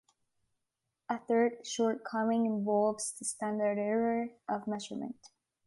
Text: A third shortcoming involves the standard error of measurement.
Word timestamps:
A 1.09 1.19
third 1.19 1.63
shortcoming 1.63 2.47
involves 2.47 3.11
the 3.11 3.23
standard 3.23 3.77
error 3.77 4.29
of 4.49 4.65
measurement. 4.65 5.27